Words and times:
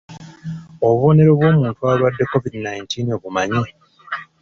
Obubonero 0.85 1.31
bw'omuntu 1.37 1.81
alwadde 1.91 2.23
COVID 2.31 2.53
nineteen 2.63 3.07
obumanyi? 3.15 3.63